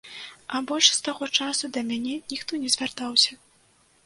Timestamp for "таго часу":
1.07-1.69